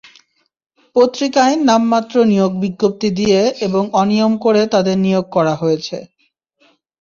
[0.95, 5.97] পত্রিকায় নামমাত্র নিয়োগ বিজ্ঞপ্তি দিয়ে এবং অনিয়ম করে তাঁদের নিয়োগ করা হয়েছে।